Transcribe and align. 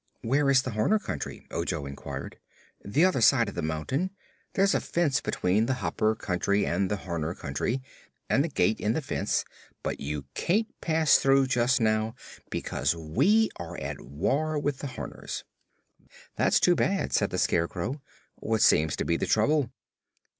"Where 0.23 0.49
is 0.49 0.63
the 0.63 0.71
Horner 0.71 0.97
Country?" 0.97 1.45
Ojo 1.51 1.85
inquired. 1.85 2.39
"The 2.83 3.05
other 3.05 3.21
side 3.21 3.47
of 3.47 3.53
the 3.53 3.61
mountain. 3.61 4.09
There's 4.53 4.73
a 4.73 4.79
fence 4.81 5.21
between 5.21 5.67
the 5.67 5.75
Hopper 5.75 6.15
Country 6.15 6.65
and 6.65 6.89
the 6.89 6.95
Horner 6.95 7.35
Country, 7.35 7.83
and 8.27 8.43
a 8.43 8.47
gate 8.47 8.79
in 8.79 8.93
the 8.93 9.01
fence; 9.03 9.45
but 9.83 9.99
you 9.99 10.25
can't 10.33 10.65
pass 10.81 11.19
through 11.19 11.45
just 11.45 11.79
now, 11.79 12.15
because 12.49 12.95
we 12.95 13.51
are 13.57 13.77
at 13.79 14.01
war 14.01 14.57
with 14.57 14.79
the 14.79 14.87
Horners." 14.87 15.43
"That's 16.35 16.59
too 16.59 16.73
bad," 16.73 17.13
said 17.13 17.29
the 17.29 17.37
Scarecrow. 17.37 18.01
"What 18.37 18.63
seems 18.63 18.95
to 18.95 19.05
be 19.05 19.17
the 19.17 19.27
trouble?" 19.27 19.69